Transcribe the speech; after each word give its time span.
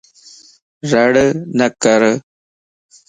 رڙ 0.91 1.13
نڪر 1.57 2.01